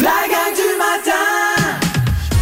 [0.00, 1.80] La gang du matin!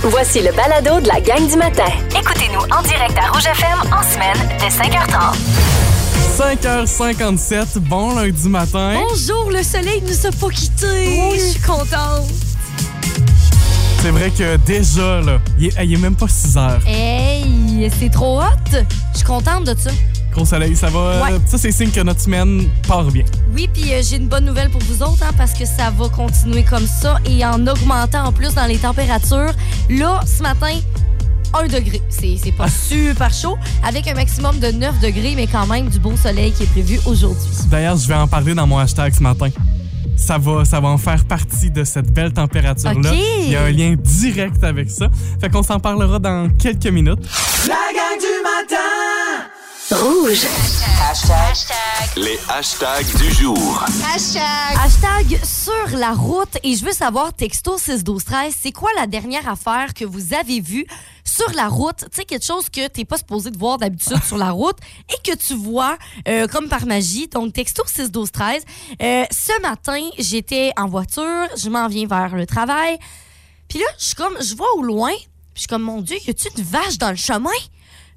[0.02, 1.86] Voici le balado de la gang du matin.
[2.10, 5.34] Écoutez-nous en direct à Rouge FM en semaine dès 5h30.
[6.36, 9.00] 5h57, bon lundi matin.
[9.08, 11.32] Bonjour, le soleil nous a pas quittés.
[11.34, 12.28] Je suis contente.
[14.02, 16.82] C'est vrai que déjà, là, il est, il est même pas 6 heures.
[16.86, 18.44] Hey, c'est trop hot.
[19.12, 19.90] Je suis contente de ça.
[20.36, 21.22] Gros soleil, ça va.
[21.22, 21.38] Ouais.
[21.46, 23.24] Ça, c'est signe que notre semaine part bien.
[23.54, 26.10] Oui, puis euh, j'ai une bonne nouvelle pour vous autres, hein, parce que ça va
[26.10, 29.54] continuer comme ça et en augmentant en plus dans les températures.
[29.88, 30.78] Là, ce matin,
[31.54, 32.02] 1 degré.
[32.10, 35.98] C'est c'est pas super chaud, avec un maximum de 9 degrés, mais quand même du
[35.98, 37.48] beau soleil qui est prévu aujourd'hui.
[37.70, 39.48] D'ailleurs, je vais en parler dans mon hashtag ce matin.
[40.18, 43.10] Ça va, ça va en faire partie de cette belle température-là.
[43.10, 43.18] OK.
[43.40, 45.08] Il y a un lien direct avec ça.
[45.40, 47.20] Fait qu'on s'en parlera dans quelques minutes.
[47.68, 47.95] La
[49.92, 50.44] Rouge.
[52.16, 53.84] Les hashtags du jour.
[54.12, 59.94] Hashtag sur la route et je veux savoir, texto 61213, c'est quoi la dernière affaire
[59.94, 60.86] que vous avez vue
[61.24, 61.98] sur la route?
[62.00, 64.76] Tu sais, quelque chose que t'es pas supposé de voir d'habitude sur la route
[65.08, 67.28] et que tu vois euh, comme par magie.
[67.28, 68.64] Donc, texto 61213.
[69.00, 72.98] Euh, ce matin, j'étais en voiture, je m'en viens vers le travail.
[73.68, 76.16] Puis là, je suis comme, je vois au loin, puis je suis comme, mon Dieu,
[76.26, 77.50] y a-tu une vache dans le chemin?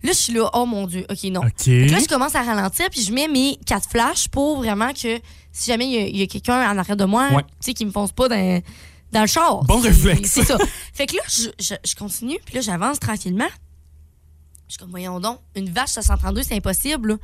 [0.01, 1.41] Là, je suis là, oh mon Dieu, OK, non.
[1.41, 1.51] OK.
[1.57, 4.93] Fait que Là, je commence à ralentir, puis je mets mes quatre flashs pour vraiment
[4.93, 5.19] que
[5.51, 7.43] si jamais il y a- quelqu'un en arrière de moi, Ouais.
[7.43, 8.61] tu sais, qui me fonce pas dans,
[9.11, 9.63] dans le char.
[9.65, 10.31] Bon réflexe.
[10.31, 10.57] C'est ça.
[10.93, 13.49] fait que là, je, je- je continue, puis là, j'avance tranquillement.
[14.67, 17.09] Je suis comme, voyons donc, une vache à 132, c'est impossible.
[17.09, 17.17] Là.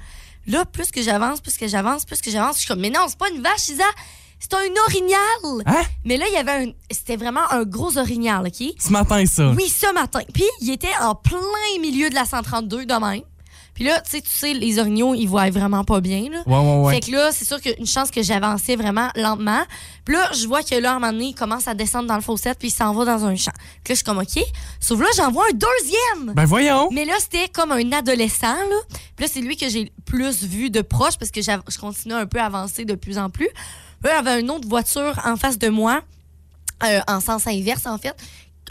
[0.48, 3.06] Là, plus que j'avance, plus que j'avance, plus que j'avance, je suis comme, mais non,
[3.08, 3.84] c'est pas une vache, Isa,
[4.50, 5.64] c'est un orignal.
[5.66, 5.84] Hein?
[6.04, 6.72] Mais là, il y avait un.
[6.92, 8.74] C'était vraiment un gros orignal, OK?
[8.80, 9.50] Ce matin, ça.
[9.50, 10.22] Oui, ce matin.
[10.34, 11.40] Puis, il était en plein
[11.82, 13.22] milieu de la 132 de même.
[13.74, 16.44] Puis là, tu sais, tu sais, les orignaux, ils voient vraiment pas bien, là.
[16.46, 16.94] Ouais, ouais, ouais.
[16.94, 19.64] Fait que là, c'est sûr qu'une chance que j'avançais vraiment lentement.
[20.06, 22.16] Puis là, je vois que là, à un moment donné, il commence à descendre dans
[22.16, 23.52] le fossette, puis il s'en va dans un champ.
[23.84, 24.40] Puis là, je suis comme, OK.
[24.80, 26.34] Sauf là, j'en vois un deuxième.
[26.36, 26.88] Ben voyons.
[26.94, 28.78] Mais là, c'était comme un adolescent, là.
[29.18, 32.28] Puis là, c'est lui que j'ai plus vu de proche parce que je continuais un
[32.28, 33.50] peu à avancer de plus en plus.
[34.10, 36.02] Y avait une autre voiture en face de moi,
[36.84, 38.16] euh, en sens inverse, en fait.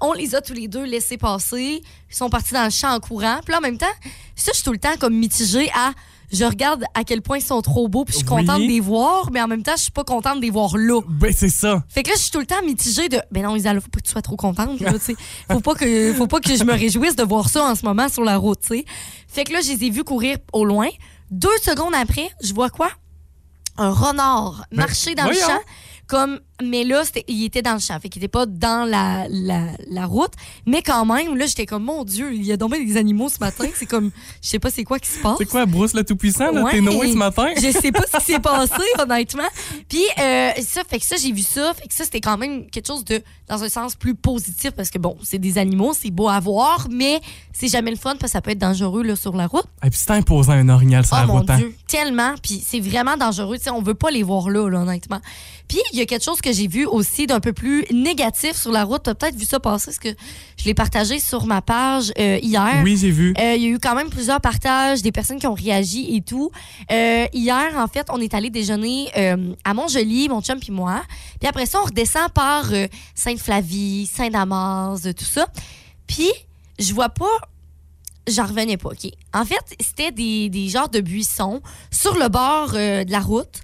[0.01, 1.83] On les a tous les deux laissés passer.
[2.11, 3.39] Ils sont partis dans le champ en courant.
[3.45, 3.87] Puis là, en même temps,
[4.35, 5.93] ça, je suis tout le temps comme mitigée à.
[6.33, 8.45] Je regarde à quel point ils sont trop beaux, puis je suis Oui.
[8.45, 10.77] contente de les voir, mais en même temps, je suis pas contente de les voir
[10.77, 11.01] là.
[11.09, 11.85] Ben c'est ça.
[11.89, 13.21] Fait que là, je suis tout le temps mitigée de.
[13.31, 14.81] Ben non, Isa, là, faut pas que tu sois trop contente.
[14.81, 15.17] Là, tu sais.
[15.53, 18.09] faut, pas que, faut pas que je me réjouisse de voir ça en ce moment
[18.09, 18.59] sur la route.
[18.63, 18.85] tu sais.
[19.29, 20.89] Fait que là, je les ai vus courir au loin.
[21.31, 22.91] Deux secondes après, je vois quoi?
[23.77, 25.61] Un renard marcher dans le champ.
[26.07, 27.99] Comme, mais là, c'était- il était dans le champ.
[27.99, 30.33] Fait qu'il était pas dans la, la, la route.
[30.67, 33.39] Mais quand même, là, j'étais comme, mon Dieu, il y a bien des animaux ce
[33.41, 33.65] matin.
[33.75, 34.11] C'est comme,
[34.43, 35.37] je sais pas c'est quoi qui se passe.
[35.39, 36.53] C'est quoi, Bruce le Tout-Puissant?
[36.53, 36.63] là?
[36.63, 36.73] Ouais.
[36.73, 37.49] T'es Noé ce matin?
[37.57, 39.49] Je sais pas ce qui s'est passé, honnêtement.
[39.89, 41.73] Puis euh, ça, fait que ça, j'ai vu ça.
[41.75, 44.91] Fait que ça, c'était quand même quelque chose de, dans un sens plus positif parce
[44.91, 47.21] que bon, c'est des animaux, c'est beau à voir, mais
[47.53, 49.67] c'est jamais le fun parce que ça peut être dangereux là, sur la route.
[49.85, 51.51] Et puis c'est imposant un orignal sur Oh la mon route.
[51.51, 51.57] hein?
[51.59, 52.35] Dieu, tellement.
[52.43, 53.57] Puis c'est vraiment dangereux.
[53.57, 55.21] Tu sais, on veut pas les voir là, là, honnêtement.
[55.69, 58.73] Puis il y a quelque chose que j'ai vu aussi d'un peu plus négatif sur
[58.73, 59.05] la route.
[59.05, 60.09] T'as peut-être vu ça passer parce que
[60.59, 62.81] je l'ai partagé sur ma page euh, hier.
[62.83, 63.33] Oui, j'ai vu.
[63.39, 66.21] Euh, Il y a eu quand même plusieurs partages, des personnes qui ont réagi et
[66.21, 66.51] tout.
[66.91, 69.09] Euh, hier, en fait, on est allé déjeuner
[69.65, 71.03] à Montjoli, mon chum puis moi.
[71.39, 72.65] Puis après ça, on redescend par
[73.15, 75.47] Sainte-Flavie, Saint-Damas, tout ça.
[76.09, 76.31] Puis,
[76.81, 77.39] je vois pas...
[78.27, 79.11] J'en revenais pas, OK?
[79.35, 81.61] En fait, c'était des, des genres de buissons
[81.91, 83.61] sur le bord euh, de la route.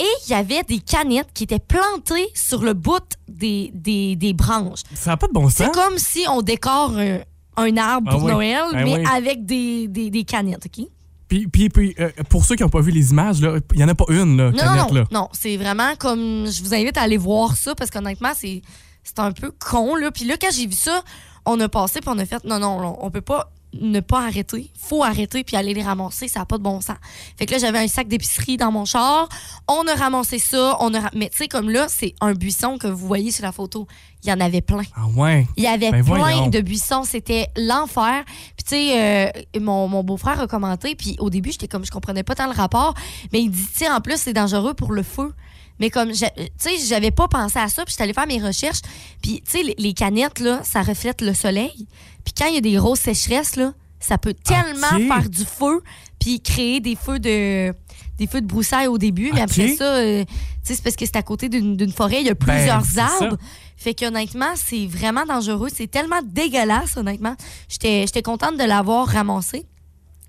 [0.00, 4.32] Et il y avait des canettes qui étaient plantées sur le bout des, des, des
[4.32, 4.80] branches.
[4.94, 5.74] Ça n'a pas de bon C'est sens.
[5.76, 7.18] comme si on décore un,
[7.56, 8.32] un arbre Ah pour oui.
[8.32, 9.04] Noël, Ah mais oui.
[9.12, 10.86] avec des, des, des canettes, OK?
[11.28, 13.88] Puis, puis, puis, euh, pour ceux qui n'ont pas vu les images, il n'y en
[13.88, 15.04] a pas une, là, Non, canette, non, là.
[15.12, 16.46] non, non, c'est vraiment comme.
[16.50, 18.62] Je vous invite à aller voir ça parce qu'honnêtement, c'est
[19.04, 20.10] c'est un peu con, là.
[20.10, 21.02] Puis là, quand j'ai vu ça,
[21.46, 24.26] on a passé puis on a fait non, non, non, on peut pas ne pas
[24.26, 24.70] arrêter.
[24.78, 26.96] Faut arrêter puis aller les ramasser, ça n'a pas de bon sens.
[27.36, 29.28] Fait que là, j'avais un sac d'épicerie dans mon char.
[29.68, 30.76] On a ramassé ça.
[30.80, 33.52] On a Mais tu sais, comme là, c'est un buisson que vous voyez sur la
[33.52, 33.86] photo.
[34.22, 34.82] Il y en avait plein.
[34.96, 35.46] Ah ouais?
[35.56, 36.46] Il y avait Ben plein voyons.
[36.48, 38.24] de buissons, c'était l'enfer.
[38.56, 41.90] Puis tu sais, euh, mon, mon beau-frère a commenté, puis au début, j'étais comme, je
[41.90, 42.94] comprenais pas tant le rapport,
[43.32, 45.32] mais il dit, tu sais, en plus, c'est dangereux pour le feu.
[45.80, 48.40] Mais comme, j'a- tu sais, j'avais pas pensé à ça, puis j'étais allée faire mes
[48.40, 48.80] recherches.
[49.22, 51.88] Puis tu sais, les, les canettes, là, ça reflète le soleil.
[52.24, 55.82] Puis quand il y a des grosses sécheresses, là, ça peut tellement faire du feu,
[56.18, 57.74] puis créer des feux de
[58.18, 61.06] des feux de broussailles au début, mais après ça, euh, tu sais, c'est parce que
[61.06, 63.06] c'est à côté d'une forêt, il y a Ben, plusieurs c'est ça.
[63.22, 63.38] arbres.
[63.78, 65.68] Fait qu'honnêtement, c'est vraiment dangereux.
[65.74, 67.34] C'est tellement dégueulasse, honnêtement.
[67.70, 69.64] J'étais contente de l'avoir ramassé.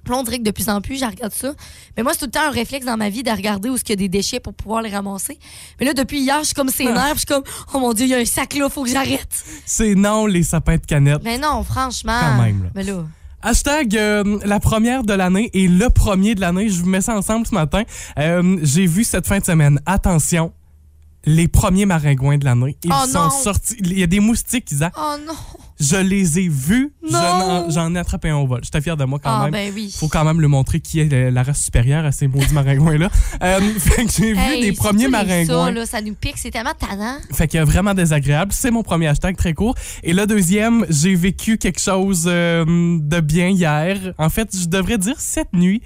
[0.09, 1.53] Là, on dirait que de plus en plus, je regarde ça.
[1.95, 3.83] Mais moi, c'est tout le temps un réflexe dans ma vie de regarder où est-ce
[3.83, 5.39] qu'il y a des déchets pour pouvoir les ramasser.
[5.79, 7.11] Mais là, depuis hier, je suis comme ses nerfs.
[7.11, 7.43] puis Je suis comme,
[7.73, 9.43] oh mon Dieu, il y a un sac là, faut que j'arrête.
[9.65, 11.21] C'est non, les sapins de canette.
[11.23, 12.19] Mais non, franchement.
[12.19, 12.69] Quand même, là.
[12.75, 13.03] Mais là.
[13.43, 16.69] Hashtag euh, la première de l'année et le premier de l'année.
[16.69, 17.83] Je vous mets ça ensemble ce matin.
[18.19, 19.79] Euh, J'ai vu cette fin de semaine.
[19.87, 20.53] Attention,
[21.25, 22.77] les premiers maringouins de l'année.
[22.83, 23.29] Ils Oh sont non.
[23.31, 23.75] sortis.
[23.79, 24.91] Il y a des moustiques, Isa.
[24.95, 25.33] Oh non.
[25.81, 26.93] Je les ai vus.
[27.03, 28.59] Je J'en ai attrapé un au vol.
[28.63, 29.51] J'étais fier de moi quand Ah, même.
[29.51, 29.93] ben oui.
[29.97, 33.09] Faut quand même le montrer qui est la race supérieure à ces maudits maringouins-là.
[33.43, 35.65] Euh, fait que j'ai vu des premiers maringouins.
[35.65, 37.17] Ça, là, ça nous pique, c'est tellement tannant.
[37.33, 38.51] Fait que vraiment désagréable.
[38.53, 39.73] C'est mon premier hashtag très court.
[40.03, 42.63] Et le deuxième, j'ai vécu quelque chose euh,
[42.99, 44.13] de bien hier.
[44.19, 45.81] En fait, je devrais dire cette nuit.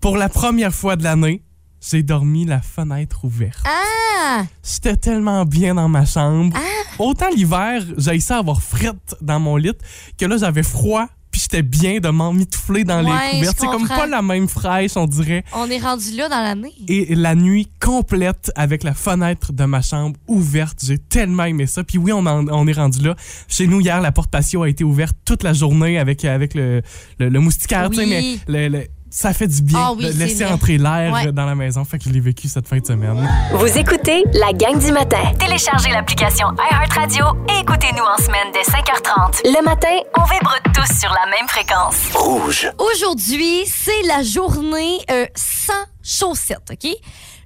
[0.00, 1.42] Pour la première fois de l'année,
[1.90, 3.62] j'ai dormi la fenêtre ouverte.
[3.66, 4.44] Ah!
[4.62, 6.56] J'étais tellement bien dans ma chambre.
[6.98, 9.72] Autant l'hiver, j'ai ça avoir frette dans mon lit
[10.18, 11.06] que là, j'avais froid.
[11.30, 13.56] Puis j'étais bien de m'emmitoufler dans Ouais, les couvertes.
[13.58, 15.44] C'est comme pas la même fraîche, on dirait.
[15.52, 16.72] On est rendu là dans l'année.
[16.86, 20.78] Et la nuit complète avec la fenêtre de ma chambre ouverte.
[20.84, 21.82] J'ai tellement aimé ça.
[21.82, 23.16] Puis oui, on, en- on est rendu là.
[23.48, 26.82] Chez nous, hier, la porte patio a été ouverte toute la journée avec, avec le,
[27.18, 27.90] le, le moustiquaire.
[27.92, 28.40] Oui.
[28.48, 28.86] mais le-
[29.16, 31.30] ça fait du bien Ah oui, de laisser entrer l'air Ouais.
[31.30, 31.84] dans la maison.
[31.84, 33.28] Fait que je l'ai vécu cette fin de semaine.
[33.52, 35.32] Vous écoutez la gang du matin.
[35.38, 39.42] Téléchargez l'application iHeartRadio et écoutez-nous en semaine dès 5h30.
[39.44, 41.96] Le matin, on vibre tous sur la même fréquence.
[42.12, 42.68] Rouge.
[42.78, 45.72] Aujourd'hui, c'est la journée euh, sans
[46.02, 46.90] chaussettes, OK?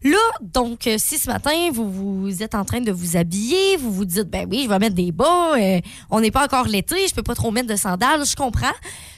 [0.04, 1.90] Là, donc, euh, si ce matin, vous,
[2.22, 4.94] vous êtes en train de vous habiller, vous vous dites, ben oui, je vais mettre
[4.94, 8.24] des bas, euh, on n'est pas encore l'été, je peux pas trop mettre de sandales,
[8.24, 8.66] je comprends.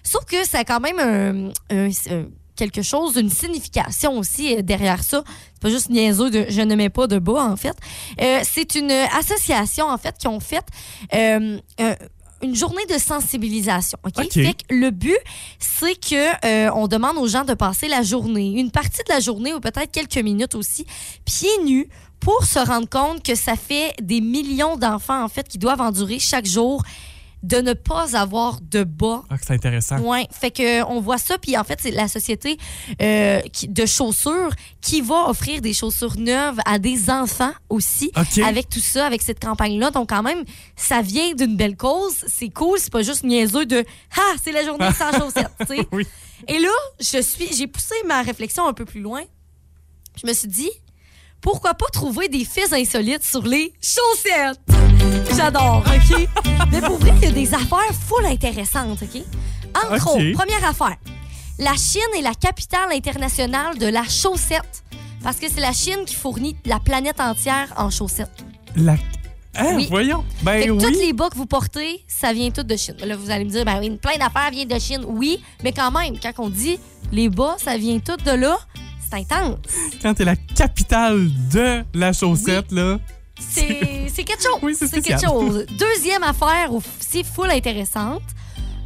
[0.03, 2.25] Sauf que ça a quand même un, un- un-
[2.61, 5.25] quelque chose, une signification aussi euh, derrière ça.
[5.55, 7.77] C'est pas juste niaiseux de je ne mets pas de bas, en fait.
[8.21, 10.65] Euh, c'est une association, en fait, qui ont fait
[11.15, 11.95] euh, euh,
[12.43, 13.99] une journée de sensibilisation.
[14.05, 14.13] OK?
[14.19, 14.33] OK.
[14.33, 15.19] Fait que le but,
[15.59, 19.21] c'est que euh, on demande aux gens de passer la journée, une partie de la
[19.21, 20.87] journée ou peut-être quelques minutes aussi,
[21.25, 21.89] pieds nus
[22.21, 26.19] pour se rendre compte que ça fait des millions d'enfants en fait qui doivent endurer
[26.19, 26.83] chaque jour
[27.43, 29.99] de ne pas avoir de bas Ah, que c'est intéressant.
[30.01, 32.59] Ouais, fait que euh, on voit ça puis en fait c'est la société
[33.01, 34.51] euh, qui- de chaussures
[34.83, 38.11] qui va offrir des chaussures neuves à des enfants aussi
[38.45, 40.45] avec tout ça avec cette campagne là donc quand même
[40.77, 43.85] ça vient d'une belle cause, c'est cool, c'est pas juste niaiseux de
[44.19, 45.87] ah, c'est la journée sans chaussettes, tu sais.
[45.93, 46.07] Oui.
[46.49, 49.23] Et là, je suis j'ai poussé ma réflexion un peu plus loin.
[50.21, 50.71] Je me suis dit
[51.41, 54.61] pourquoi pas trouver des faits insolites sur les chaussettes?
[55.37, 56.29] J'adore, OK?
[56.71, 59.23] Mais pour vrai, il y a des affaires full intéressantes, OK?
[59.75, 60.97] Entre autres, première affaire,
[61.59, 64.83] la Chine est la capitale internationale de la chaussette.
[65.23, 68.45] Parce que c'est la Chine qui fournit la planète entière en chaussettes.
[68.77, 68.95] La...
[69.57, 69.87] Hein, Oui.
[69.91, 70.25] voyons.
[70.39, 70.79] Fait Ben que oui.
[70.83, 72.95] toutes les bas que vous portez, ça vient tout de Chine.
[73.05, 75.03] Là, vous allez me dire, ben oui, plein d'affaires viennent de Chine.
[75.07, 76.79] Oui, mais quand même, quand on dit
[77.13, 78.57] les bas, ça vient tout de là,
[79.11, 79.59] c'est intense.
[80.01, 82.99] Quand t'es la capitale de la chaussette, là.
[83.41, 84.59] C'est c'est quelque chose.
[84.63, 85.67] Oui, c'est quelque chose.
[85.79, 88.23] Deuxième affaire aussi full intéressante.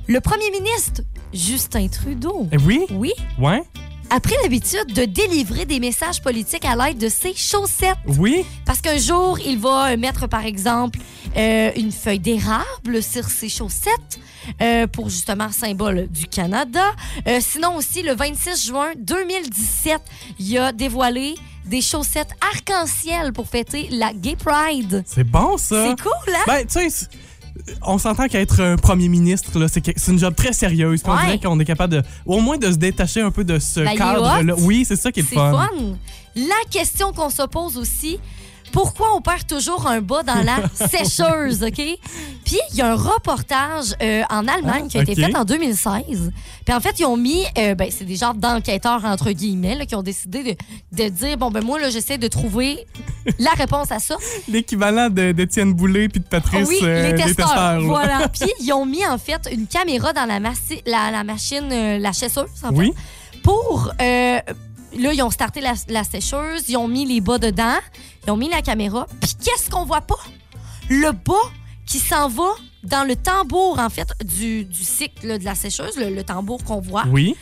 [0.06, 1.02] Le premier ministre,
[1.32, 2.46] Justin Trudeau.
[2.52, 2.86] Eh oui?
[2.90, 3.62] Oui, Ouais?
[4.10, 7.96] A pris l'habitude de délivrer des messages politiques à l'aide de ses chaussettes.
[8.18, 8.44] Oui?
[8.64, 10.98] Parce qu'un jour, il va euh, mettre, par exemple,
[11.36, 14.20] euh, une feuille d'érable sur ses chaussettes
[14.62, 16.92] euh, pour justement symbole du Canada.
[17.26, 20.00] Euh, sinon aussi, le 26 juin 2017,
[20.38, 21.34] il a dévoilé
[21.64, 25.02] des chaussettes arc-en-ciel pour fêter la Gay Pride.
[25.06, 25.88] C'est bon, ça.
[25.88, 26.42] C'est cool, hein?
[26.46, 27.08] Ben, tu sais,
[27.82, 31.02] on s'entend qu'être un premier ministre, là, c'est une job très sérieuse.
[31.02, 31.24] Puis On Ouais.
[31.24, 33.96] dirait qu'on est capable de, au moins de se détacher un peu de ce Ben,
[33.96, 34.54] cadre-là.
[34.58, 35.52] Oui, c'est ça qui est le C'est fun.
[35.52, 35.96] fun.
[36.36, 38.18] La question qu'on se pose aussi,
[38.74, 40.56] pourquoi on perd toujours un bas dans la
[40.88, 41.76] sécheuse, OK?
[42.44, 45.44] Puis, il y a un reportage euh, en Allemagne Ah, qui a été fait en
[45.44, 46.32] 2016.
[46.66, 49.86] Puis, en fait, ils ont mis, euh, ben, c'est des genres d'enquêteurs, entre guillemets, là,
[49.86, 50.42] qui ont décidé
[50.92, 52.84] de, de dire, bon, ben moi, là, j'essaie de trouver
[53.38, 54.16] la réponse à ça.
[54.48, 57.46] L'équivalent de- d'Étienne Boulay puis de Patrice oui, euh, les testeurs.
[57.46, 57.86] testeurs, là.
[57.86, 58.28] voilà.
[58.40, 62.12] Puis, ils ont mis, en fait, une caméra dans la, massi- la, la machine, la
[62.12, 62.92] chasseuse, en fait Oui?
[63.44, 63.92] pour.
[64.98, 67.78] Là, ils ont starté la, la sécheuse, ils ont mis les bas dedans,
[68.26, 69.06] ils ont mis la caméra.
[69.20, 70.18] Puis qu'est-ce qu'on voit pas?
[70.88, 71.34] Le bas
[71.86, 72.50] qui s'en va
[72.82, 76.62] dans le tambour, en fait, du, du cycle là, de la sécheuse, le, le tambour
[76.64, 77.34] qu'on voit, Oui?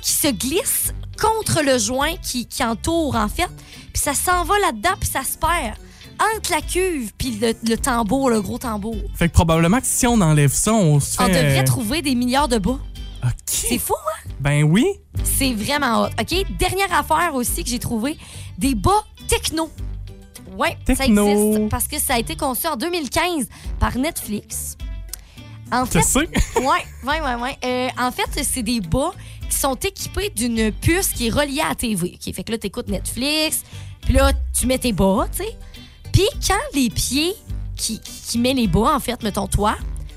[0.00, 3.48] qui se glisse contre le joint qui, qui entoure, en fait.
[3.92, 5.76] Puis ça s'en va là-dedans, puis ça se perd
[6.34, 8.96] entre la cuve puis le, le tambour, le gros tambour.
[9.14, 11.22] Fait que probablement que si on enlève ça, on se fait...
[11.22, 12.78] On devrait euh, trouver des milliards de bas.
[13.46, 13.94] C'est fou?
[14.40, 14.86] Ben oui.
[15.24, 16.08] C'est vraiment hot.
[16.20, 16.46] OK?
[16.58, 18.16] Dernière affaire aussi que j'ai trouvé,
[18.56, 19.70] des bas techno.
[20.56, 24.76] Ouais, ça existe parce que ça a été conçu en 2015 par Netflix.
[25.70, 26.18] En fait, sais.
[26.56, 26.64] ouais,
[27.04, 27.58] ouais, ouais, ouais.
[27.64, 29.12] Euh, en fait, c'est des bas
[29.48, 32.14] qui sont équipés d'une puce qui est reliée à la TV.
[32.14, 32.34] OK?
[32.34, 33.64] Fait que là, tu écoutes Netflix,
[34.00, 35.56] puis là, tu mets tes bas, tu sais.
[36.12, 37.34] Puis quand les pieds
[37.76, 39.76] qui, qui met les bas, en fait, mettons toi,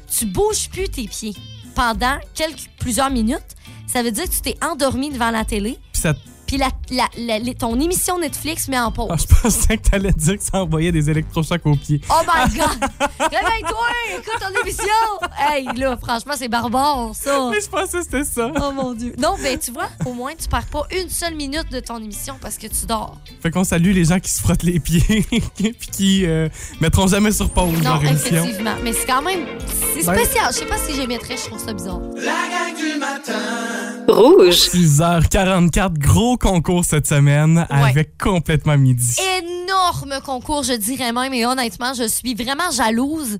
[0.10, 1.36] tu bouges plus tes pieds
[1.76, 3.56] pendant quelques, plusieurs minutes.
[3.92, 6.14] Ça veut dire que tu t'es endormi devant la télé, Puis ça.
[6.48, 9.10] puis la, la- la- les- ton émission Netflix met en pause.
[9.12, 12.00] Ah, je pensais que t'allais dire que ça envoyait des électrochocs aux pieds.
[12.10, 12.90] Oh my God!
[13.20, 13.88] Réveille-toi!
[14.18, 14.86] Écoute ton émission!
[15.40, 17.50] Hey, là, franchement, c'est barbare, ça!
[17.52, 18.52] Mais je pensais que c'était ça.
[18.62, 19.14] Oh mon Dieu!
[19.18, 22.36] Non, ben, tu vois, au moins, tu perds pas une seule minute de ton émission
[22.42, 23.18] parce que tu dors.
[23.42, 26.48] Fait qu'on salue les gens qui se frottent les pieds puis qui euh,
[26.80, 28.44] mettront jamais sur pause Non, leur émission.
[28.44, 28.76] effectivement.
[28.84, 29.46] Mais c'est quand même.
[29.98, 30.46] C'est Ben- spécial.
[30.52, 32.00] Je sais pas si j'émettrais, je trouve ça bizarre.
[32.16, 33.34] La gang du matin.
[34.08, 34.56] Rouge.
[34.56, 37.90] 6h44, gros concours cette semaine Ouais.
[37.90, 39.16] avec complètement midi.
[39.42, 41.34] Énorme concours, je dirais même.
[41.34, 43.38] Et honnêtement, je suis vraiment jalouse.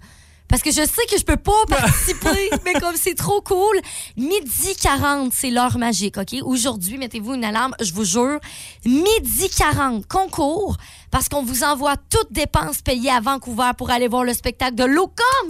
[0.48, 3.80] Parce que je sais que je peux pas participer, mais comme c'est trop cool.
[4.18, 6.36] Midi 40, c'est l'heure magique, OK?
[6.44, 8.38] Aujourd'hui, mettez-vous une alarme, je vous jure.
[8.86, 10.76] Midi 40, concours,
[11.10, 14.84] parce qu'on vous envoie toutes dépenses payées à Vancouver pour aller voir le spectacle de
[14.84, 15.48] Locom.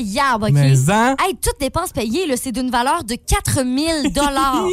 [0.00, 0.50] Incroyable, OK?
[0.52, 1.16] Mais hein?
[1.20, 4.66] Hey, toutes dépenses payées, là, c'est d'une valeur de 4000 dollars.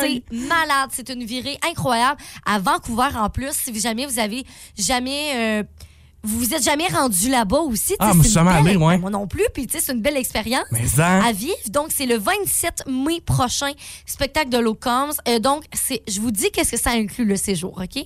[0.00, 0.90] c'est malade.
[0.92, 2.20] C'est une virée incroyable.
[2.46, 4.44] À Vancouver, en plus, si jamais vous avez
[4.76, 5.32] jamais...
[5.34, 5.62] euh,
[6.22, 7.94] vous vous êtes jamais rendu là-bas aussi.
[7.98, 8.98] Ah, moi, je suis jamais allé, ouais.
[8.98, 9.46] Moi non plus.
[9.54, 11.22] Puis, tu sais, c'est une belle expérience Mais hein?
[11.24, 11.54] à vivre.
[11.70, 13.72] Donc, c'est le 27 mai prochain,
[14.04, 15.12] spectacle de Locoms.
[15.28, 15.64] Euh, donc,
[16.06, 18.04] je vous dis qu'est-ce que ça inclut le séjour, OK?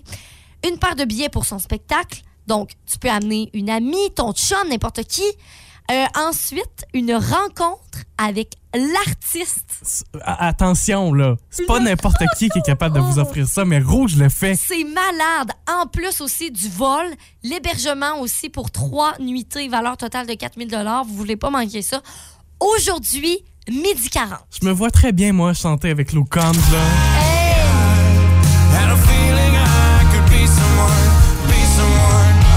[0.69, 2.23] Une paire de billets pour son spectacle.
[2.47, 5.25] Donc, tu peux amener une amie, ton chum, n'importe qui.
[5.91, 10.07] Euh, ensuite, une rencontre avec l'artiste.
[10.23, 11.37] Attention, là.
[11.51, 14.55] C'est pas n'importe qui qui est capable de vous offrir ça, mais Rouge le fait.
[14.55, 15.51] C'est malade.
[15.69, 17.07] En plus aussi du vol,
[17.43, 20.69] l'hébergement aussi pour trois nuitées, valeur totale de 4000
[21.07, 22.01] Vous voulez pas manquer ça.
[22.61, 24.39] Aujourd'hui, midi 40.
[24.59, 26.41] Je me vois très bien, moi, chanter avec Lou Combs,
[26.73, 26.79] là.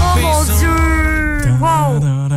[0.00, 1.52] Oh mon Dieu!
[1.60, 2.27] Wow!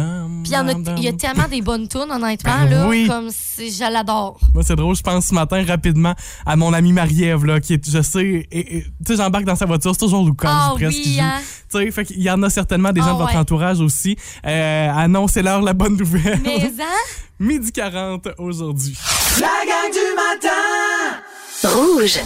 [0.51, 2.87] Puis il y, en a- il y a tellement des bonnes tunes, honnêtement, là.
[2.87, 3.07] Oui.
[3.07, 4.39] Comme c'est- je l'adore.
[4.53, 6.13] Moi, c'est drôle, je pense ce matin rapidement
[6.45, 9.91] à mon ami Marie-Ève, là, qui est, je sais, tu sais, j'embarque dans sa voiture,
[9.93, 11.21] c'est toujours Lou Combs Ah presque oui, qui joue.
[11.21, 11.39] hein?
[11.71, 13.39] Tu sais, fait qu'il y en a certainement des gens Ah de votre ouais.
[13.39, 14.17] entourage aussi.
[14.45, 16.39] Euh, annoncez-leur la bonne nouvelle.
[16.43, 17.11] Mais hein?
[17.39, 18.97] Midi 40 aujourd'hui.
[19.39, 21.75] La gang du matin.
[21.75, 22.19] Rouge.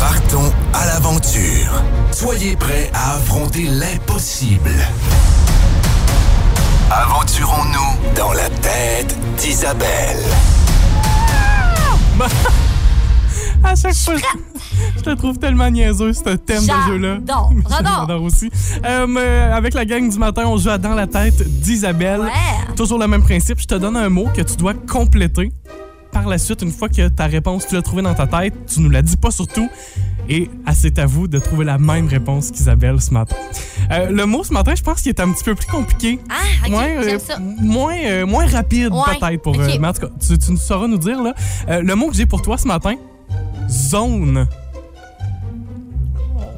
[0.00, 1.82] Partons à l'aventure.
[2.12, 4.70] Soyez prêts à affronter l'impossible.
[6.92, 10.18] Aventurons-nous dans la tête d'Isabelle.
[13.62, 14.22] À chaque fois, je,
[14.96, 17.18] je te trouve tellement niaiseux, ce thème de jeu-là.
[17.68, 18.50] J'adore, aussi.
[18.84, 22.22] Euh, euh, avec la gang du matin, on joue à Dans la tête d'Isabelle.
[22.22, 22.74] Ouais.
[22.74, 23.60] Toujours le même principe.
[23.60, 25.52] Je te donne un mot que tu dois compléter.
[26.10, 28.80] Par la suite, une fois que ta réponse, tu l'as trouvée dans ta tête, tu
[28.80, 29.68] nous la dis pas surtout.
[30.32, 33.34] Et c'est à vous de trouver la même réponse qu'Isabelle ce matin.
[33.90, 36.20] Euh, le mot ce matin, je pense qu'il est un petit peu plus compliqué.
[36.30, 36.34] Ah,
[36.64, 37.38] ok, Moins, euh, ça.
[37.40, 39.56] moins, euh, moins rapide Ouais, peut-être pour.
[39.56, 41.34] mais en tout cas, tu, tu sauras nous dire là.
[41.80, 42.94] Le mot que j'ai pour toi ce matin,
[43.68, 44.46] zone.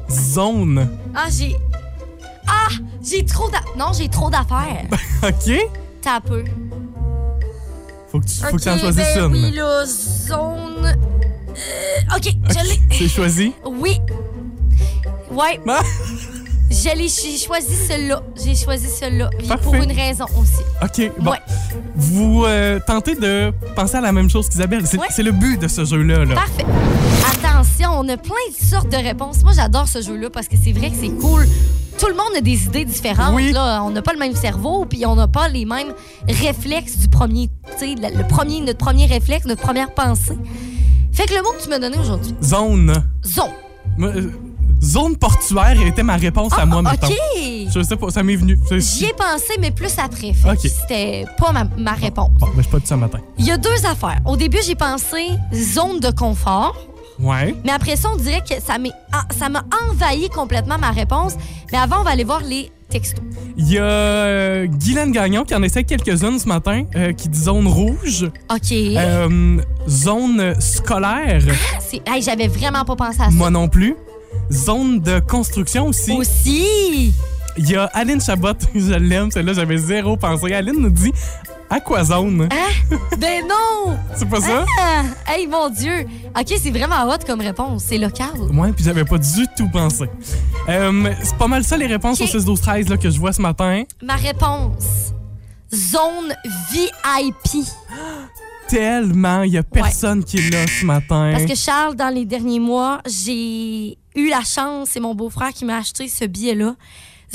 [0.09, 0.87] Zone.
[1.15, 1.55] Ah, j'ai.
[2.47, 2.67] Ah,
[3.03, 3.59] j'ai trop d'a...
[3.77, 4.85] Non, j'ai trop d'affaires.
[5.23, 5.57] OK?
[6.01, 6.43] T'as peu.
[8.11, 9.31] Faut que tu, faut ok, que en choisisses ben une.
[9.33, 10.95] oui, là, zone.
[11.55, 12.79] Euh, ok, je l'ai.
[12.97, 13.53] C'est choisi?
[13.65, 13.99] Oui.
[15.31, 15.81] Ouais, Ah,
[16.69, 18.21] j'ai choisi celle-là.
[18.35, 18.87] J'ai choisi
[19.47, 19.63] Parfait.
[19.63, 20.63] Pour une raison aussi.
[20.81, 21.31] OK, bon.
[21.31, 21.37] Ouais.
[21.95, 24.85] Vous euh, tentez de penser à la même chose qu'Isabelle.
[24.85, 25.07] C'est Ouais.
[25.23, 26.25] le but de ce jeu-là.
[26.25, 26.35] Là.
[26.35, 26.65] Parfait.
[27.31, 29.43] Attention, on a plein de sortes de réponses.
[29.43, 31.47] Moi, j'adore ce jeu-là parce que c'est vrai que c'est cool.
[31.99, 33.35] Tout le monde a des idées différentes.
[33.35, 33.51] Oui.
[33.53, 33.83] Là.
[33.83, 35.93] On n'a pas le même cerveau, puis on n'a pas les mêmes
[36.27, 37.49] réflexes du premier.
[37.79, 40.37] Tu sais, le le premier, notre premier réflexe, notre première pensée.
[41.13, 42.91] Fait que le mot que tu m'as donné aujourd'hui, Zone.
[43.25, 43.51] zone.
[43.97, 44.31] Moi, euh,
[44.81, 47.07] zone portuaire était ma réponse à moi, Ah, mettons.
[47.07, 47.67] OK.
[47.73, 48.59] Je sais pas, ça m'est venu.
[48.71, 50.33] J'y ai pensé, mais plus après.
[50.33, 50.59] Fait que OK.
[50.81, 52.31] C'était pas ma, ma réponse.
[52.39, 53.19] Bon, ben, je suis pas dit ça matin.
[53.37, 54.19] Il y a deux affaires.
[54.25, 56.75] Au début, j'ai pensé zone de confort.
[57.19, 57.55] Ouais.
[57.63, 58.77] Mais après ça, on dirait que ça
[59.11, 61.35] ah, ça m'a envahi complètement ma réponse.
[61.71, 62.71] Mais avant, on va aller voir les
[63.57, 67.39] Il y a euh, Guylaine Gagnon qui en essaie quelques-unes ce matin, euh, qui dit
[67.39, 68.71] zone rouge, OK.
[68.71, 69.57] euh,
[69.87, 71.41] zone scolaire,
[71.79, 73.31] C'est- hey, J'avais vraiment pas pensé à ça.
[73.31, 73.95] moi non plus,
[74.51, 76.11] zone de construction aussi.
[76.13, 77.13] Aussi.
[77.57, 80.51] Il y a Aline Chabot, je l'aime, celle-là, j'avais zéro pensé.
[80.53, 81.11] Aline nous dit
[81.73, 82.49] Aquazone.
[82.51, 82.97] Hein?
[83.17, 83.97] ben non!
[84.15, 84.63] C'est pas ça?
[84.79, 85.01] Ah!
[85.25, 86.05] Hey, mon Dieu!
[86.39, 87.85] OK, c'est vraiment hot comme réponse.
[87.87, 88.29] C'est local.
[88.53, 90.05] Ouais, puis j'avais pas du tout pensé.
[90.69, 92.27] Euh, c'est pas mal ça les réponses Ok.
[92.27, 93.83] au 6 12 13 là, que je vois ce matin.
[94.03, 95.13] Ma réponse.
[95.73, 96.33] Zone
[96.71, 97.65] VIP.
[98.67, 101.31] Tellement, il y a personne qui est là ce matin.
[101.33, 105.65] Parce que Charles, dans les derniers mois, j'ai eu la chance, c'est mon beau-frère qui
[105.65, 106.75] m'a acheté ce billet-là.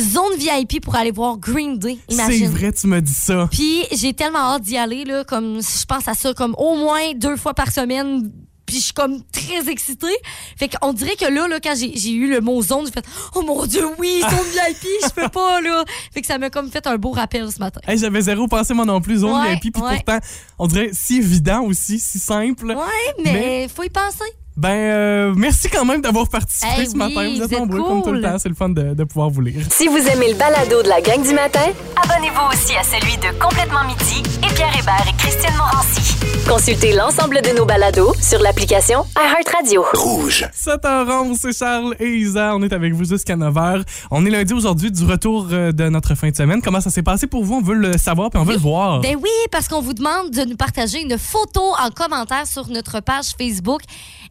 [0.00, 3.49] Zone VIP pour aller voir Green Day, C'est vrai, tu me dis ça.
[3.50, 7.12] Puis j'ai tellement hâte d'y aller, là, comme je pense à ça comme au moins
[7.14, 8.31] deux fois par semaine.
[8.64, 10.14] Puis je suis comme très excitée.
[10.59, 13.40] Fait qu'on dirait que là, là quand j'ai eu le mot zone, j'ai fait Oh
[13.40, 15.85] mon Dieu, oui, zone VIP, je peux pas, là.
[16.12, 17.81] Fait que ça m'a comme fait un beau rappel ce matin.
[17.88, 19.95] Hey, j'avais zéro pensé moi non plus, zone Ouais, VIP, puis ouais.
[20.05, 20.19] pourtant,
[20.59, 22.67] on dirait si évident aussi, si simple.
[22.67, 24.31] Ouais, mais, faut y penser.
[24.59, 27.29] Ben, euh, merci quand même d'avoir participé Hey, ce oui, matin.
[27.29, 28.29] Vous vous êtes nombreux comme tout le cool.
[28.29, 28.38] temps.
[28.41, 29.65] C'est le fun de, de pouvoir vous lire.
[29.71, 31.61] Si vous aimez le balado de la gang du matin,
[31.95, 36.17] abonnez-vous aussi à celui de Complètement Midi et Pierre Hébert et Christine Morancy.
[36.49, 39.85] Consultez l'ensemble de nos balados sur l'application iHeartRadio.
[39.95, 40.49] Rouge.
[40.53, 42.57] 7h11, c'est Charles et Isa.
[42.57, 43.83] On est avec vous jusqu'à 9h.
[44.11, 46.61] On est lundi aujourd'hui du retour euh, de notre fin de semaine.
[46.62, 47.55] Comment ça s'est passé pour vous?
[47.57, 49.00] On veut le savoir puis on veut le voir.
[49.03, 52.99] Ben oui, parce qu'on vous demande de nous partager une photo en commentaire sur notre
[53.00, 53.83] page Facebook.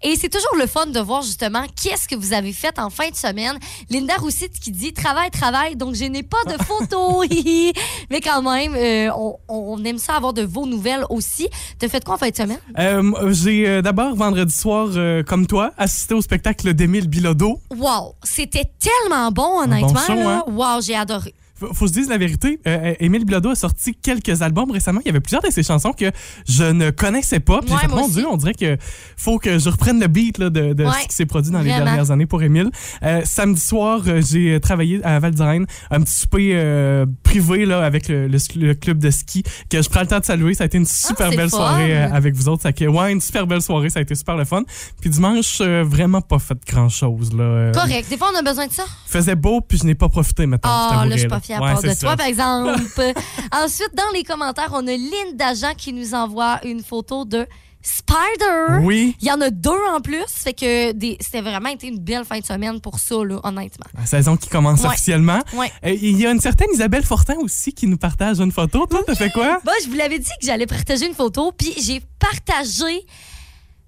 [0.03, 3.09] Et c'est toujours le fun de voir justement qu'est-ce que vous avez fait en fin
[3.09, 3.57] de semaine.
[3.89, 7.23] Linda Roussite qui dit travail, travail, donc je n'ai pas de photo.
[7.23, 7.73] Hihi.
[8.09, 11.47] Mais quand même, euh, on, on aime ça avoir de vos nouvelles aussi.
[11.79, 12.59] T'as fait quoi en fin de semaine?
[12.77, 14.89] Euh, J'ai euh, d'abord, vendredi soir,
[15.25, 17.59] comme toi, assisté au spectacle d'Émile Bilodeau.
[17.75, 19.99] Wow, c'était tellement bon, honnêtement.
[20.05, 20.43] show, là.
[20.47, 20.51] hein?
[20.51, 21.33] Wow, j'ai adoré.
[21.59, 24.99] Faut, faut se dire la vérité, euh, Émile Bilodeau a sorti quelques albums récemment.
[25.03, 26.11] Il y avait plusieurs de ses chansons que
[26.47, 27.61] je ne connaissais pas.
[27.61, 28.07] Puis Ouais, fait, mon.
[28.07, 28.77] Dieu, on dirait que
[29.17, 31.59] faut que je reprenne le beat là, de, de Ouais, ce qui s'est produit dans
[31.61, 32.69] les dernières années pour Émile.
[33.03, 37.83] Euh, samedi soir, euh, j'ai travaillé à Val d'Irène, un petit souper euh, privé là,
[37.83, 40.53] avec le, le- le club de ski que je prends le temps de saluer.
[40.53, 41.57] Ça a été une super Ah, c'est belle fun.
[41.57, 42.61] soirée euh, avec vous autres.
[42.63, 43.89] Ça, a- ouais, une super belle soirée.
[43.89, 44.63] Ça a été super le fun.
[45.01, 47.33] Puis dimanche, euh, vraiment pas fait grand-chose.
[47.33, 47.43] là.
[47.43, 48.07] Euh, Correct.
[48.09, 48.83] Des fois, on a besoin de ça.
[49.07, 50.69] faisait beau, puis je n'ai pas profité maintenant.
[50.71, 51.95] Ah, t'avouerai, là, je suis pas fière Ouais, part de ça.
[51.95, 52.79] toi, par exemple.
[53.51, 57.47] Ensuite, dans les commentaires, on a Linda Jean qui nous envoie une photo de
[57.81, 58.81] Spider.
[58.83, 59.15] Oui.
[59.21, 60.25] Il y en a deux en plus.
[60.27, 63.85] Fait que des- c'était vraiment été une belle fin de semaine pour ça, là, honnêtement.
[63.97, 64.87] La saison qui commence Ouais.
[64.87, 65.39] officiellement.
[65.53, 65.71] Ouais.
[65.85, 68.85] Euh, Il y a une certaine Isabelle Fortin aussi qui nous partage une photo.
[68.87, 69.59] Toi, t'as fait quoi?
[69.63, 73.05] Bon, je vous l'avais dit que j'allais partager une photo, puis j'ai partagé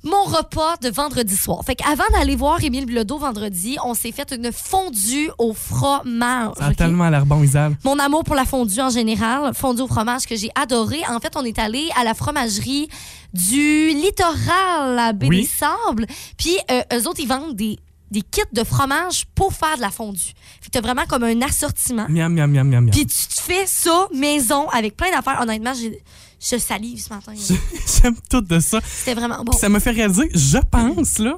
[0.04, 1.62] mon repas de vendredi soir.
[1.66, 6.54] Fait qu'avant d'aller voir Émile Bilodeau vendredi, on s'est fait une fondue au fromage.
[6.58, 7.78] Ça a tellement l'air bon, Isabelle.
[7.84, 11.00] Mon amour pour la fondue en général, fondue au fromage que j'ai adoré.
[11.10, 12.88] En fait, on est allé à la fromagerie
[13.34, 15.42] du littoral à Baie Oui.
[15.42, 16.06] des Sables.
[16.38, 17.78] Puis euh, eux autres, ils vendent des,
[18.12, 20.34] des kits de fromage pour faire de la fondue.
[20.62, 22.06] Fait que t'as vraiment comme un assortiment.
[22.10, 22.90] Miam, miam, miam, miam, miam.
[22.92, 25.40] Puis tu te fais ça maison avec plein d'affaires.
[25.42, 26.02] Honnêtement, j'ai-
[26.40, 27.34] je salive ce matin.
[28.02, 28.80] J'aime tout de ça.
[28.84, 29.52] C'était vraiment bon.
[29.52, 31.38] Puis ça me fait réaliser, je pense, là,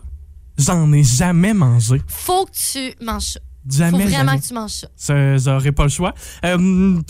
[0.58, 2.02] j'en ai jamais mangé.
[2.08, 3.40] Faut que tu manges ça.
[3.70, 4.40] Faut Jamais, vraiment jamais.
[4.40, 5.38] que tu manges ça.
[5.38, 6.14] J'aurais pas le choix.
[6.46, 6.58] Euh,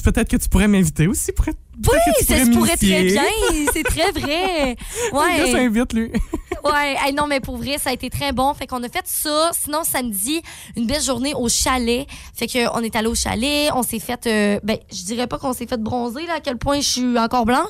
[0.04, 1.32] Peut-être que tu pourrais m'inviter aussi.
[1.32, 1.58] Pour être...
[1.78, 3.24] Oui, ça se pourrait très bien.
[3.74, 4.76] C'est très vrai.
[5.14, 5.52] Ouais.
[5.52, 6.12] s'invite, lui.
[6.64, 8.54] Ouais, hey, non, mais pour vrai, ça a été très bon.
[8.54, 9.50] Fait qu'on a fait ça.
[9.52, 10.44] Sinon, samedi,
[10.78, 12.06] une belle journée au chalet.
[12.36, 14.28] Fait qu'on est allé au chalet, on s'est fait.
[14.28, 17.18] euh, ben, je dirais pas qu'on s'est fait bronzer, là, à quel point je suis
[17.18, 17.70] encore blanche.